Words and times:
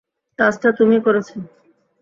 কাজটা 0.39 0.69
তুমিই 0.77 1.01
করেছো। 1.01 1.35